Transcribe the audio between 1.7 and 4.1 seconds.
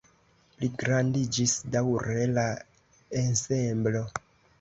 daŭre la ensemblo.